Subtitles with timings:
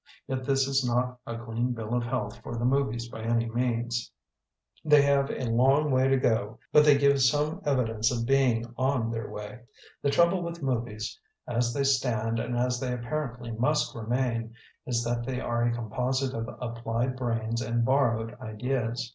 [0.27, 4.11] Yet this is not a clean bill of health for the movies by any means.
[4.83, 8.65] They have a long way to go, but they give some evi dence of being
[8.79, 9.59] on their way.
[10.01, 14.55] The trouble with movies as they stand and as they apparently must remain,
[14.87, 19.07] is that they are a composite of applied brains and borrowed ideas.